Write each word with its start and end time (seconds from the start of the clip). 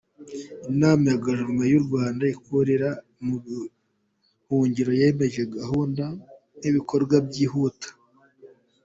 Inama 0.71 1.03
ya 1.09 1.19
Guverinoma 1.21 1.63
y’u 1.71 1.83
Rwanda 1.85 2.23
ikorera 2.35 2.89
mu 3.25 3.35
buhungiro 3.45 4.91
yemeje 5.01 5.41
gahunda 5.57 6.05
n’ibikorwa 6.59 7.15
byihutirwa 7.27 7.89